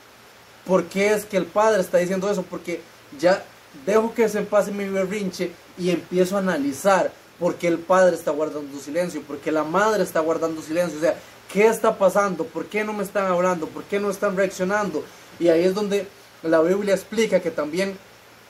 por 0.67 0.87
qué 0.87 1.13
es 1.13 1.27
que 1.27 1.37
el 1.37 1.47
padre 1.47 1.81
está 1.81 1.99
diciendo 1.99 2.29
eso, 2.29 2.43
porque 2.43 2.81
ya 3.21 3.45
dejo 3.87 4.13
que 4.15 4.29
se 4.29 4.43
pase 4.43 4.73
mi 4.73 4.89
berrinche 4.89 5.53
y 5.79 5.91
empiezo 5.91 6.35
a 6.35 6.41
analizar 6.41 7.13
por 7.39 7.55
qué 7.55 7.69
el 7.69 7.79
padre 7.79 8.17
está 8.17 8.33
guardando 8.33 8.77
silencio, 8.81 9.23
por 9.23 9.39
qué 9.39 9.53
la 9.53 9.63
madre 9.63 10.03
está 10.03 10.19
guardando 10.19 10.61
silencio, 10.61 10.99
o 10.99 11.03
sea, 11.03 11.15
¿qué 11.53 11.69
está 11.69 11.97
pasando? 11.97 12.47
¿Por 12.47 12.67
qué 12.67 12.83
no 12.83 12.93
me 12.93 13.05
están 13.05 13.27
hablando? 13.27 13.69
¿Por 13.69 13.85
qué 13.85 14.01
no 14.01 14.11
están 14.11 14.37
reaccionando? 14.37 15.05
Y 15.39 15.47
ahí 15.47 15.63
es 15.63 15.73
donde 15.73 16.09
la 16.43 16.61
Biblia 16.63 16.97
explica 16.97 17.39
que 17.39 17.53
también 17.53 17.97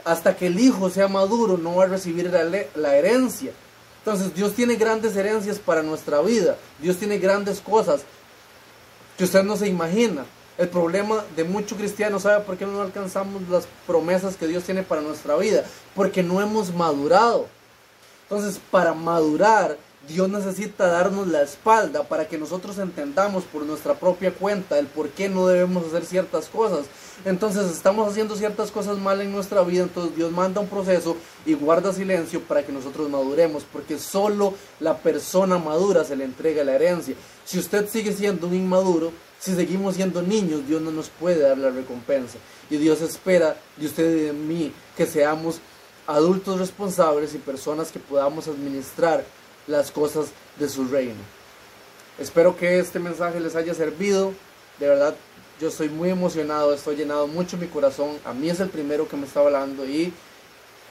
hasta 0.04 0.36
que 0.36 0.46
el 0.48 0.60
hijo 0.60 0.90
sea 0.90 1.08
maduro 1.08 1.56
no 1.56 1.76
va 1.76 1.84
a 1.84 1.88
recibir 1.88 2.30
la, 2.30 2.96
herencia. 2.96 3.52
Entonces 3.98 4.34
Dios 4.34 4.54
tiene 4.54 4.76
grandes 4.76 5.16
herencias 5.16 5.58
para 5.58 5.82
nuestra 5.82 6.20
vida. 6.20 6.56
Dios 6.80 6.98
tiene 6.98 7.18
grandes 7.18 7.60
cosas 7.60 8.02
que 9.16 9.24
usted 9.24 9.42
no 9.42 9.56
se 9.56 9.68
imagina. 9.68 10.26
El 10.56 10.68
problema 10.68 11.24
de 11.34 11.44
muchos 11.44 11.76
cristianos, 11.76 12.22
¿sabe 12.22 12.44
por 12.44 12.56
qué 12.56 12.66
no 12.66 12.80
alcanzamos 12.80 13.48
las 13.48 13.66
promesas 13.86 14.36
que 14.36 14.46
Dios 14.46 14.62
tiene 14.62 14.82
para 14.82 15.00
nuestra 15.00 15.36
vida? 15.36 15.64
Porque 15.94 16.22
no 16.22 16.40
hemos 16.40 16.72
madurado. 16.72 17.48
Entonces, 18.24 18.60
para 18.70 18.94
madurar, 18.94 19.76
Dios 20.08 20.28
necesita 20.28 20.86
darnos 20.86 21.28
la 21.28 21.42
espalda 21.42 22.02
para 22.02 22.28
que 22.28 22.36
nosotros 22.36 22.78
entendamos 22.78 23.44
por 23.44 23.64
nuestra 23.64 23.94
propia 23.94 24.32
cuenta 24.32 24.78
el 24.78 24.86
por 24.86 25.08
qué 25.08 25.28
no 25.28 25.46
debemos 25.46 25.86
hacer 25.86 26.04
ciertas 26.04 26.48
cosas. 26.48 26.86
Entonces 27.24 27.70
estamos 27.70 28.10
haciendo 28.10 28.36
ciertas 28.36 28.70
cosas 28.70 28.98
mal 28.98 29.20
en 29.22 29.32
nuestra 29.32 29.62
vida, 29.62 29.84
entonces 29.84 30.14
Dios 30.14 30.30
manda 30.30 30.60
un 30.60 30.68
proceso 30.68 31.16
y 31.46 31.54
guarda 31.54 31.92
silencio 31.92 32.40
para 32.42 32.64
que 32.64 32.72
nosotros 32.72 33.08
maduremos, 33.08 33.64
porque 33.72 33.98
solo 33.98 34.54
la 34.80 34.98
persona 34.98 35.58
madura 35.58 36.04
se 36.04 36.16
le 36.16 36.24
entrega 36.24 36.64
la 36.64 36.74
herencia. 36.74 37.14
Si 37.44 37.58
usted 37.58 37.88
sigue 37.88 38.12
siendo 38.12 38.46
un 38.46 38.54
inmaduro, 38.54 39.12
si 39.38 39.54
seguimos 39.54 39.94
siendo 39.94 40.22
niños, 40.22 40.66
Dios 40.66 40.82
no 40.82 40.90
nos 40.90 41.08
puede 41.08 41.40
dar 41.40 41.56
la 41.56 41.70
recompensa. 41.70 42.38
Y 42.68 42.76
Dios 42.76 43.00
espera 43.00 43.56
de 43.76 43.86
usted 43.86 44.16
y 44.16 44.20
de 44.24 44.32
mí 44.32 44.72
que 44.96 45.06
seamos 45.06 45.60
adultos 46.06 46.58
responsables 46.58 47.34
y 47.34 47.38
personas 47.38 47.90
que 47.90 47.98
podamos 47.98 48.48
administrar 48.48 49.24
las 49.66 49.90
cosas 49.90 50.28
de 50.58 50.68
su 50.68 50.86
reino. 50.86 51.20
Espero 52.18 52.56
que 52.56 52.78
este 52.78 52.98
mensaje 52.98 53.40
les 53.40 53.56
haya 53.56 53.74
servido. 53.74 54.32
De 54.78 54.88
verdad, 54.88 55.14
yo 55.60 55.68
estoy 55.68 55.88
muy 55.88 56.10
emocionado, 56.10 56.72
estoy 56.72 56.96
llenado 56.96 57.26
mucho 57.26 57.56
mi 57.56 57.66
corazón. 57.66 58.18
A 58.24 58.32
mí 58.32 58.50
es 58.50 58.60
el 58.60 58.68
primero 58.68 59.08
que 59.08 59.16
me 59.16 59.26
está 59.26 59.40
hablando 59.40 59.84
y 59.86 60.12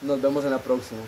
nos 0.01 0.21
vemos 0.21 0.43
en 0.45 0.51
la 0.51 0.59
próxima. 0.59 1.01